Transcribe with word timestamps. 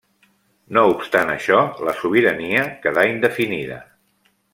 No 0.77 0.83
obstant 0.93 1.33
això, 1.33 1.59
la 1.89 1.93
sobirania 1.99 2.63
quedà 2.87 3.05
indefinida. 3.11 3.79